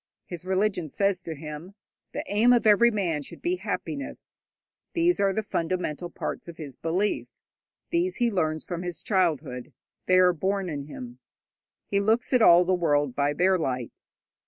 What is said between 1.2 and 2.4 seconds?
to him, 'The